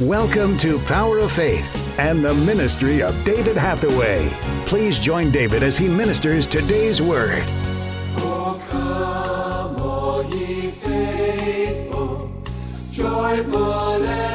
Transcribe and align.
Welcome 0.00 0.56
to 0.56 0.78
Power 0.86 1.18
of 1.18 1.30
Faith 1.30 1.98
and 1.98 2.24
the 2.24 2.32
ministry 2.32 3.02
of 3.02 3.22
David 3.22 3.54
Hathaway. 3.54 4.30
Please 4.64 4.98
join 4.98 5.30
David 5.30 5.62
as 5.62 5.76
he 5.76 5.88
ministers 5.88 6.46
today's 6.46 7.02
word. 7.02 7.44
Oh, 8.16 8.58
come, 8.70 9.76
all 9.78 10.24
ye 10.34 10.70
faithful, 10.70 12.32
joyful 12.90 14.06
and 14.06 14.29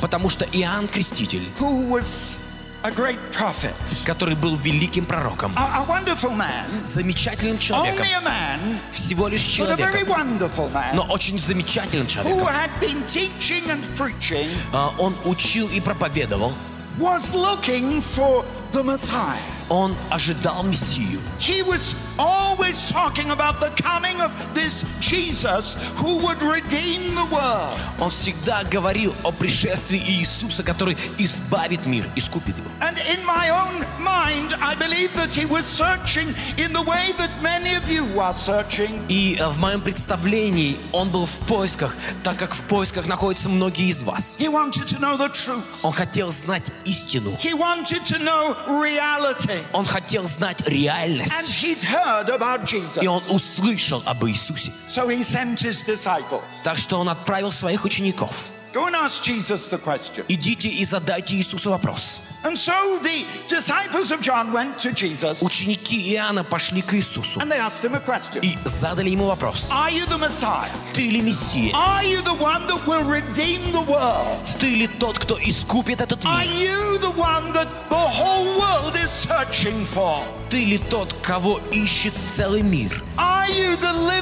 Потому 0.00 0.28
что 0.30 0.44
Иоанн 0.52 0.88
Креститель, 0.88 1.42
who 1.58 1.88
was 1.90 2.38
a 2.84 2.90
great 2.90 3.18
prophet, 3.30 3.74
который 4.04 4.34
был 4.34 4.56
великим 4.56 5.06
пророком, 5.06 5.52
a, 5.56 5.82
a 5.82 5.86
wonderful 5.86 6.34
man, 6.34 6.66
замечательным 6.84 7.58
человеком, 7.58 8.00
only 8.04 8.12
a 8.12 8.20
man, 8.20 8.80
всего 8.90 9.28
лишь 9.28 9.58
but 9.60 9.70
a 9.70 9.76
very 9.76 10.04
человеком, 10.04 10.08
wonderful 10.08 10.68
man, 10.72 10.94
но 10.96 11.04
очень 11.04 11.38
замечательным 11.38 12.06
who 12.06 12.10
человеком. 12.10 12.46
had 12.48 12.70
been 12.80 13.02
teaching 13.06 13.62
and 13.70 13.82
preaching, 13.96 14.48
А, 14.72 14.92
Он 14.98 15.14
учил 15.24 15.68
и 15.68 15.80
проповедовал, 15.80 16.52
was 16.98 17.34
looking 17.34 18.00
for 18.00 18.44
the 18.72 18.82
Messiah. 18.82 19.38
Он 19.72 19.96
ожидал 20.10 20.62
Мессию. 20.64 21.18
He 21.40 21.62
was 21.62 21.96
always 22.18 22.92
talking 22.92 23.30
about 23.30 23.58
the 23.58 23.70
coming 23.82 24.20
of 24.20 24.36
this 24.54 24.84
Jesus 25.00 25.76
who 25.96 26.18
would 26.18 26.42
redeem 26.42 27.14
the 27.14 27.24
world. 27.32 27.78
Он 27.98 28.10
всегда 28.10 28.64
говорил 28.64 29.14
о 29.22 29.32
пришествии 29.32 29.98
Иисуса, 29.98 30.62
который 30.62 30.96
избавит 31.16 31.86
мир, 31.86 32.06
искупит 32.16 32.58
его. 32.58 32.68
And 32.80 32.98
in 33.08 33.24
my 33.24 33.48
own 33.48 33.86
mind, 33.98 34.54
I 34.60 34.74
believe 34.74 35.14
that 35.14 35.32
he 35.32 35.46
was 35.46 35.64
searching 35.64 36.34
in 36.58 36.74
the 36.74 36.82
way 36.82 37.12
that 37.16 37.30
many 37.40 37.74
of 37.74 37.88
you 37.88 38.04
are 38.20 38.34
searching. 38.34 39.00
И 39.08 39.38
э, 39.40 39.48
в 39.48 39.58
моем 39.58 39.80
представлении 39.80 40.76
он 40.92 41.08
был 41.08 41.24
в 41.24 41.38
поисках, 41.46 41.96
так 42.22 42.36
как 42.36 42.52
в 42.52 42.62
поисках 42.64 43.06
находятся 43.06 43.48
многие 43.48 43.88
из 43.88 44.02
вас. 44.02 44.38
He 44.38 44.48
wanted 44.48 44.86
to 44.86 45.00
know 45.00 45.16
the 45.16 45.30
truth. 45.30 45.64
Он 45.82 45.92
хотел 45.92 46.30
знать 46.30 46.70
истину. 46.84 47.30
He 47.42 47.54
wanted 47.54 48.04
to 48.04 48.18
know 48.18 48.54
reality. 48.68 49.61
Он 49.72 49.84
хотел 49.84 50.24
знать 50.24 50.60
And 50.60 50.68
реальность. 50.68 51.32
he'd 51.62 51.82
heard 51.84 52.30
about 52.30 52.64
Jesus. 52.64 53.02
И 53.02 53.06
он 53.06 53.22
услышал 53.28 54.02
об 54.06 54.24
Иисусе. 54.24 54.72
So 54.88 55.08
he 55.08 55.22
sent 55.22 55.60
his 55.60 55.84
disciples. 55.84 56.42
Так 56.64 56.76
что 56.76 56.98
он 56.98 57.08
отправил 57.08 57.50
своих 57.50 57.84
учеников. 57.84 58.50
Go 58.73 58.85
and 58.87 58.95
ask 58.95 59.23
Jesus 59.23 59.69
the 59.69 59.77
question. 59.79 60.25
Идите 60.27 60.67
и 60.69 60.83
задайте 60.85 61.35
Иисусу 61.35 61.69
вопрос. 61.71 62.21
And 62.43 62.55
so 62.55 62.73
the 63.01 63.25
disciples 63.49 64.11
of 64.11 64.21
John 64.21 64.53
went 64.53 64.77
to 64.79 64.93
Jesus 64.93 65.41
Ученики 65.41 66.13
Иоанна 66.13 66.43
пошли 66.43 66.81
к 66.83 66.93
Иисусу 66.93 67.39
and 67.39 67.51
they 67.51 67.57
asked 67.59 67.83
him 67.83 67.95
a 67.95 67.99
question. 67.99 68.41
и 68.43 68.57
задали 68.65 69.09
ему 69.09 69.25
вопрос. 69.25 69.71
Are 69.73 69.89
you 69.89 70.05
the 70.05 70.17
Messiah? 70.19 70.69
Ты 70.93 71.09
ли 71.09 71.21
Мессия? 71.21 71.71
Are 71.73 72.03
you 72.03 72.21
the 72.21 72.35
one 72.35 72.67
that 72.67 72.85
will 72.85 73.03
redeem 73.09 73.71
the 73.71 73.81
world? 73.81 74.43
Ты 74.59 74.75
ли 74.75 74.87
тот, 74.87 75.17
кто 75.17 75.37
искупит 75.39 76.01
этот 76.01 76.23
Are 76.25 76.45
мир? 76.45 76.69
you 76.69 76.97
the 76.99 77.11
one 77.17 77.51
that 77.53 77.67
the 77.89 77.95
whole 77.95 78.59
world 78.59 78.95
is 78.95 79.09
searching 79.09 79.83
for? 79.85 80.21
Ты 80.49 80.63
ли 80.65 80.77
тот, 80.77 81.11
кого 81.23 81.59
ищет 81.71 82.13
целый 82.29 82.61
мир? 82.61 82.91
Are 83.17 83.49
you 83.49 83.75
the 83.77 83.91
living 83.93 84.20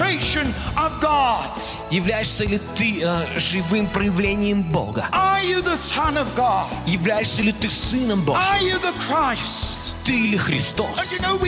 demonstration 0.00 0.54
of 0.76 1.00
God? 1.00 1.50
Являешься 1.90 2.44
ли 2.44 2.58
ты 2.76 3.02
э, 3.02 3.38
живым 3.38 3.86
проявлением 3.88 4.62
Бога? 4.62 5.08
Are 5.12 5.44
you 5.44 5.62
the 5.62 5.76
Son 5.76 6.16
of 6.16 6.26
God? 6.34 6.66
Являешься 6.86 7.42
ли 7.42 7.52
ты 7.52 7.68
Сыном 7.68 8.20
Are 8.20 8.26
Божьим? 8.26 8.66
you 8.66 8.78
the 8.78 8.92
Christ? 8.98 9.79
Ты 10.10 10.16
или 10.16 10.30
And 10.30 10.38
you 10.38 10.38
Христос? 10.38 11.22
know. 11.22 11.38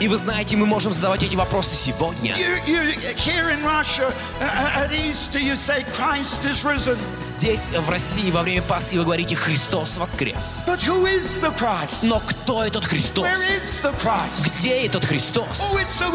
И 0.00 0.08
вы 0.08 0.16
знаете, 0.16 0.56
мы 0.56 0.66
можем 0.66 0.92
задавать 0.92 1.22
эти 1.22 1.36
вопросы 1.36 1.76
сегодня. 1.76 2.34
You, 2.34 2.56
Russia, 3.62 4.12
uh, 4.40 4.48
uh, 4.76 4.88
say. 5.54 5.84
Здесь, 7.20 7.70
в 7.70 7.88
России, 7.88 8.30
во 8.32 8.42
время 8.42 8.62
Пасхи 8.62 8.96
вы 8.96 9.04
говорите 9.04 9.36
«Христос 9.36 9.96
воскрес». 9.96 10.64
Но 12.02 12.20
кто 12.20 12.64
этот 12.64 12.84
Христос? 12.84 13.28
Где 14.44 14.86
этот 14.86 15.04
Христос? 15.04 15.72
Oh, 15.72 15.78
so 15.88 16.10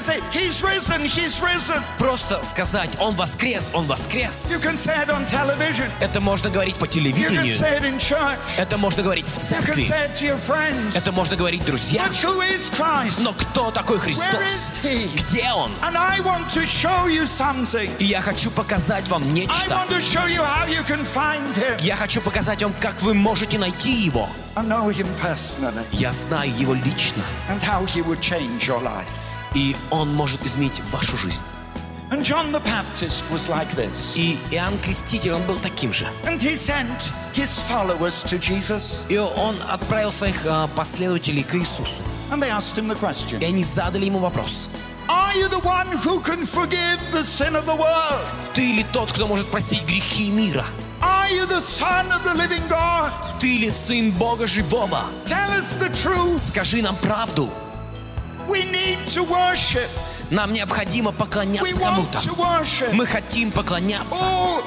say, 0.00 0.20
He's 0.32 0.62
risen, 0.62 1.02
He's 1.02 1.42
risen. 1.42 1.82
Просто 1.98 2.42
сказать 2.42 2.90
«Он 2.98 3.14
воскрес, 3.16 3.70
Он 3.74 3.86
воскрес». 3.86 4.54
Это 6.00 6.20
можно 6.20 6.50
говорить 6.50 6.76
по 6.76 6.86
телевидению. 6.86 7.54
Это 8.56 8.78
можно 8.78 9.02
говорить 9.02 9.28
в 9.28 9.38
церкви. 9.38 9.73
Friends. 10.38 10.96
Это 10.96 11.12
можно 11.12 11.36
говорить 11.36 11.64
друзьям. 11.64 12.06
Но 13.20 13.32
кто 13.32 13.70
такой 13.70 13.98
Христос? 13.98 14.80
Где 14.82 15.52
Он? 15.52 15.72
И 17.98 18.04
я 18.04 18.20
хочу 18.20 18.50
показать 18.50 19.08
вам 19.08 19.32
нечто. 19.32 19.86
Я 21.80 21.96
хочу 21.96 22.20
показать 22.20 22.62
вам, 22.62 22.74
как 22.80 23.02
вы 23.02 23.14
можете 23.14 23.58
найти 23.58 23.92
Его. 23.92 24.28
Я 25.92 26.12
знаю 26.12 26.52
Его 26.56 26.74
лично. 26.74 27.22
И 29.54 29.76
Он 29.90 30.12
может 30.14 30.44
изменить 30.44 30.80
вашу 30.90 31.16
жизнь. 31.16 31.40
And 32.11 32.25
John 32.25 32.51
the 32.51 32.59
Baptist 32.61 33.31
was 33.31 33.49
like 33.49 33.69
this. 33.75 34.17
И 34.17 34.37
Иоанн 34.51 34.79
Креститель, 34.79 35.33
он 35.33 35.43
был 35.43 35.59
таким 35.59 35.93
же. 35.93 36.07
And 36.25 36.41
he 36.41 36.55
sent 36.55 37.13
his 37.33 37.59
followers 37.69 38.23
to 38.23 38.39
Jesus. 38.39 39.05
И 39.09 39.17
он 39.17 39.55
отправил 39.69 40.11
своих 40.11 40.43
а, 40.47 40.67
последователей 40.75 41.43
к 41.43 41.53
Иисусу. 41.53 42.01
And 42.31 42.41
they 42.41 42.49
asked 42.49 42.75
him 42.75 42.87
the 42.87 42.95
question 42.99 43.39
И 43.39 43.45
они 43.45 43.63
задали 43.63 44.05
ему 44.05 44.19
вопрос. 44.19 44.69
Are 45.07 45.35
you 45.35 45.47
the 45.47 45.59
one 45.59 45.87
who 46.03 46.19
can 46.21 46.45
forgive 46.45 46.99
the 47.11 47.23
sin 47.23 47.55
of 47.55 47.65
the 47.65 47.75
world? 47.75 48.25
Ты 48.55 48.73
ли 48.73 48.85
тот, 48.91 49.11
кто 49.11 49.27
может 49.27 49.47
простить 49.47 49.85
грехи 49.85 50.31
мира? 50.31 50.65
Are 51.01 51.29
you 51.29 51.45
the 51.45 51.61
Son 51.61 52.11
of 52.11 52.23
the 52.23 52.33
living 52.33 52.67
God? 52.67 53.11
Ты 53.39 53.57
ли 53.59 53.69
сын 53.69 54.11
Бога 54.11 54.47
живого? 54.47 55.03
Tell 55.25 55.51
us 55.51 55.77
the 55.79 55.89
truth. 55.89 56.39
Скажи 56.39 56.81
нам 56.81 56.95
правду. 56.97 57.49
We 58.47 58.65
need 58.65 58.97
to 59.13 59.23
worship. 59.23 59.89
Нам 60.30 60.52
необходимо 60.52 61.12
поклоняться 61.12 61.78
кому-то. 61.78 62.20
Мы 62.92 63.06
хотим 63.06 63.50
поклоняться. 63.50 64.22
Oh. 64.22 64.62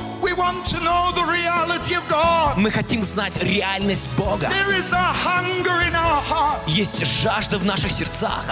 Мы 2.58 2.72
хотим 2.72 3.04
знать 3.04 3.34
реальность 3.38 4.10
Бога. 4.18 4.50
Есть 6.68 7.06
жажда 7.06 7.58
в 7.60 7.66
наших 7.66 7.92
сердцах. 7.92 8.46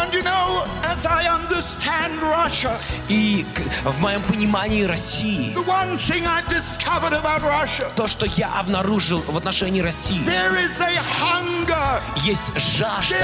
И 3.10 3.46
в 3.84 4.00
моем 4.00 4.22
понимании 4.24 4.84
России, 4.84 5.56
то, 7.96 8.08
что 8.08 8.26
я 8.26 8.60
обнаружил 8.60 9.24
в 9.28 9.38
отношении 9.38 9.82
России, 9.82 10.22
есть 12.18 12.58
жажда, 12.58 13.16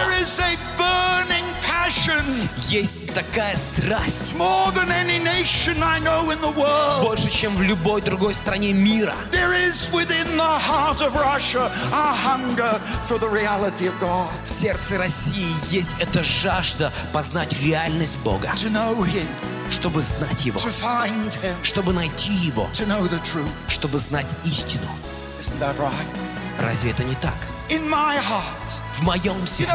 passion 1.86 2.50
есть 2.70 3.14
такая 3.14 3.56
страсть, 3.56 4.34
more 4.36 4.72
than 4.74 4.90
any 4.92 5.20
nation 5.24 5.82
I 5.82 6.00
know 6.00 6.30
in 6.32 6.40
the 6.42 6.54
world. 6.56 7.02
больше, 7.02 7.30
чем 7.30 7.56
в 7.56 7.62
любой 7.62 8.02
другой 8.02 8.34
стране 8.34 8.74
мира. 8.74 9.16
There 9.32 9.54
is 9.54 9.92
within 9.92 10.38
the 10.38 10.60
heart 10.60 11.02
of 11.02 11.16
Russia 11.16 11.72
a 11.94 12.14
hunger 12.14 12.80
for 13.06 13.18
the 13.18 13.30
reality 13.30 13.88
of 13.88 14.00
God, 14.00 14.30
В 14.44 14.50
сердце 14.50 14.98
России 14.98 15.54
есть 15.74 15.96
эта 16.00 16.24
жажда 16.24 16.92
познать 17.14 17.54
реальность 17.62 18.20
Бога, 18.20 18.52
to 18.56 18.70
know 18.72 18.96
Him, 19.04 19.28
чтобы 19.72 20.02
знать 20.02 20.46
Его, 20.46 20.60
Him, 20.60 21.56
чтобы 21.64 21.94
найти 21.94 22.32
Его, 22.32 22.70
чтобы 23.68 23.98
знать 24.00 24.28
истину. 24.46 24.88
Right? 25.60 25.92
Разве 26.60 26.92
это 26.92 27.04
не 27.04 27.16
так? 27.16 27.34
Heart, 27.70 28.82
В 28.94 29.02
моем 29.04 29.48
сердце. 29.48 29.74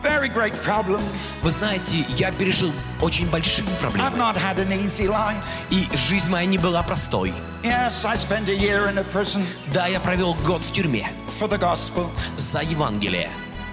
I've 0.00 0.08
very 0.08 0.28
great 0.28 0.54
problems. 0.62 1.02
Вы 1.42 1.50
знаете, 1.50 2.04
я 2.16 2.30
пережил 2.32 2.72
очень 3.00 3.26
большие 3.28 3.66
I've 3.66 3.78
проблемы. 3.80 4.16
not 4.16 4.36
had 4.36 4.58
an 4.58 4.72
easy 4.72 5.06
life. 5.08 5.42
И 5.70 5.86
жизнь 5.94 6.30
моя 6.30 6.46
не 6.46 6.58
была 6.58 6.82
простой. 6.82 7.32
Yes, 7.62 8.04
I 8.04 8.16
spent 8.16 8.48
a 8.48 8.54
year 8.56 8.88
in 8.90 8.98
a 8.98 9.04
prison 9.04 9.44
Да, 9.72 9.86
я 9.86 10.00
провел 10.00 10.34
год 10.46 10.62
в 10.62 10.72
тюрьме 10.72 11.06
for 11.28 11.48
the 11.48 11.58
gospel. 11.58 12.10
за 12.36 12.60
Евангелие. 12.62 13.30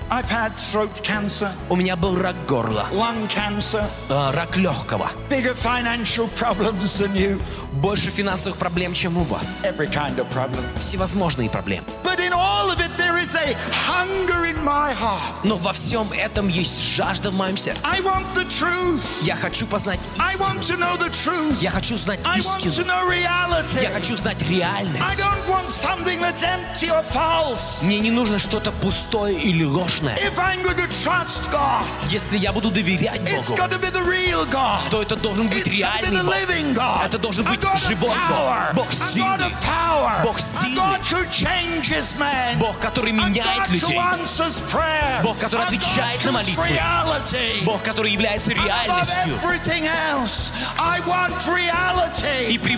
I've 0.09 0.29
had 0.29 0.55
throat 0.55 1.01
cancer, 1.03 1.49
У 1.69 1.75
меня 1.75 1.97
был 1.97 2.17
рак 2.17 2.35
горла, 2.47 2.85
lung 2.93 3.27
cancer, 3.29 3.83
э, 4.09 4.31
рак 4.33 4.55
легкого. 4.55 5.09
bigger 5.29 5.53
financial 5.53 6.29
problems 6.37 6.97
than 7.01 7.13
you, 7.13 7.41
Больше 7.73 8.09
финансовых 8.09 8.57
проблем, 8.57 8.93
чем 8.93 9.17
у 9.17 9.23
вас. 9.23 9.63
every 9.65 9.87
kind 9.91 10.15
of 10.17 10.29
problem. 10.31 10.63
Всевозможные 10.77 11.49
проблемы. 11.49 11.85
But 12.03 12.19
in 12.21 12.31
all 12.31 12.69
of 12.71 12.79
it, 12.79 12.89
there 12.97 13.17
is 13.21 13.35
a 13.35 13.53
hunger. 13.89 14.46
Но 15.43 15.55
во 15.57 15.71
всем 15.71 16.11
этом 16.11 16.49
есть 16.49 16.83
жажда 16.83 17.31
в 17.31 17.33
моем 17.35 17.55
сердце. 17.55 17.81
I 17.85 18.01
want 18.01 18.25
the 18.35 18.45
truth. 18.47 19.23
Я 19.23 19.35
хочу 19.37 19.65
познать 19.65 19.99
I 20.19 20.35
want 20.35 20.59
истину. 20.59 20.77
to 20.77 20.77
know 20.77 20.97
the 20.97 21.09
truth. 21.09 21.57
Я 21.61 21.71
хочу 21.71 21.95
знать 21.95 22.19
I 22.25 22.39
want 22.41 22.61
to 22.61 22.67
истину. 22.67 22.87
know 22.87 23.09
reality. 23.09 23.81
Я 23.81 23.91
хочу 23.91 24.17
знать 24.17 24.41
I 24.41 24.45
реальность. 24.49 25.19
don't 25.19 25.47
want 25.47 25.69
something 25.69 26.19
that's 26.19 26.43
empty 26.43 26.89
or 26.89 27.01
false. 27.03 27.81
Мне 27.83 27.99
не 27.99 28.11
нужно 28.11 28.39
что-то 28.39 28.71
пустое 28.73 29.37
или 29.39 29.63
ложное. 29.63 30.15
If 30.17 30.37
I'm 30.37 30.61
going 30.63 30.75
to 30.75 30.87
trust 30.89 31.49
God, 31.49 31.85
Если 32.09 32.37
я 32.37 32.51
буду 32.51 32.69
доверять 32.69 33.21
it's 33.21 33.47
Богу, 33.47 33.55
got 33.61 33.71
to 33.71 33.79
be 33.79 33.89
the 33.89 34.03
real 34.03 34.45
God. 34.51 34.81
то 34.91 35.01
это 35.01 35.15
должен 35.15 35.47
быть 35.47 35.65
It's 35.65 35.67
got 35.67 35.69
to 35.69 35.71
be 35.71 35.77
реальный 35.77 36.19
the 36.19 36.23
Бог. 36.25 36.33
living 36.35 36.73
God. 36.75 37.05
Это 37.05 37.17
должен 37.17 37.45
быть 37.45 37.61
живой 37.87 38.09
power. 38.09 38.73
Бог. 38.73 38.85
Бог 38.87 38.91
сильный. 38.91 39.55
Бог 40.23 40.39
сильный. 40.39 40.75
God 40.77 41.01
who 41.03 41.25
changes 41.31 42.17
men. 42.19 42.57
Бог, 42.57 42.77
который 42.79 43.11
меняет 43.13 43.61
God 43.61 43.67
who 43.69 43.73
людей. 43.73 43.97
Answers 44.57 44.71
prayer. 44.71 45.21
Бог, 45.23 45.37
который 45.39 45.63
A 45.63 45.67
отвечает 45.67 46.19
God 46.21 46.31
на 46.31 46.39
who's 46.39 46.55
молитвы. 46.55 46.67
reality. 46.69 47.63
Бог, 47.65 47.83
который 47.83 48.11
является 48.11 48.51
And 48.51 48.59
above 48.59 48.65
реальностью. 48.67 49.37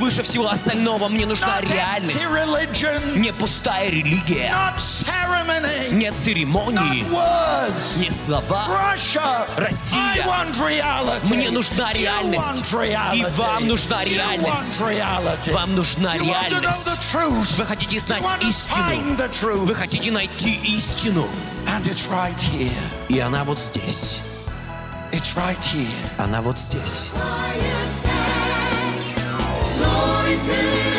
Превыше 0.10 0.24
всего 0.24 0.50
остального 0.50 1.08
мне 1.08 1.26
нужна 1.28 1.62
реальность. 1.62 2.26
religion. 2.26 3.18
Не 3.20 3.32
пустая 3.32 3.90
религия, 3.92 4.52
Not 4.52 4.78
ceremony. 4.80 5.92
нет 5.92 6.18
церемонии, 6.18 7.04
Not 7.04 7.12
words. 7.12 8.00
не 8.00 8.10
слова. 8.12 8.66
Russia. 8.68 9.48
Россия. 9.58 10.00
I 10.00 10.28
want 10.28 10.58
reality. 10.60 11.34
Мне 11.36 11.52
нужна 11.52 11.92
You 11.92 12.00
реальность. 12.00 12.72
И 13.14 13.24
вам 13.38 13.68
нужна 13.68 14.04
You 14.04 14.16
реальность. 14.16 15.52
Вам 15.52 15.76
нужна 15.76 16.16
You 16.16 16.24
want 16.26 16.50
to 16.50 16.56
know 16.56 16.62
реальность. 16.62 16.88
the 16.88 16.98
truth. 17.12 17.58
Вы 17.60 17.66
хотите 17.66 17.96
You 17.98 18.00
знать 18.00 18.24
истину. 18.42 18.84
find 18.84 19.18
the 19.18 19.30
truth. 19.30 19.66
Вы 19.68 19.76
хотите 19.76 20.12
найти 20.12 20.56
истину. 20.76 21.28
And 21.68 21.86
it's 21.86 22.10
right 22.10 22.36
here. 22.40 22.72
И 23.10 23.20
она 23.20 23.44
вот 23.44 23.60
здесь. 23.60 24.22
It's 25.12 25.36
right 25.36 25.60
here. 25.72 25.88
Она 26.18 26.42
вот 26.42 26.58
здесь. 26.60 27.12
we 30.30 30.36
do. 30.46 30.99